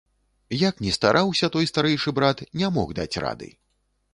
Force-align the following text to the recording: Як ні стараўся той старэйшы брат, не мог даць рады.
Як 0.67 0.75
ні 0.85 0.93
стараўся 0.95 1.49
той 1.55 1.69
старэйшы 1.73 2.15
брат, 2.21 2.41
не 2.63 2.71
мог 2.79 2.87
даць 3.01 3.21
рады. 3.27 3.49